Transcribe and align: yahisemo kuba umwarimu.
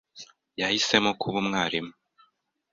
yahisemo 0.59 1.11
kuba 1.21 1.35
umwarimu. 1.43 1.93